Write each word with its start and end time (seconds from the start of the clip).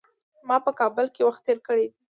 ما 0.47 0.57
په 0.65 0.71
کابل 0.79 1.05
کي 1.15 1.21
وخت 1.27 1.41
تېر 1.45 1.57
کړی 1.67 1.85
دی. 1.89 1.97